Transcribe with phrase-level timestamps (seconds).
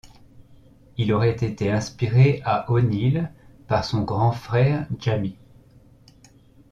[0.97, 3.29] Il aurait été inspiré à O’Neill
[3.67, 5.37] par son grand frère Jamie.